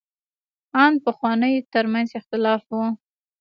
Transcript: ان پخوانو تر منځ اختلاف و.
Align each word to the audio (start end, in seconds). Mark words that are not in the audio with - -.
ان 0.83 0.93
پخوانو 1.05 1.49
تر 1.73 1.85
منځ 1.93 2.09
اختلاف 2.19 2.61
و. 2.71 2.81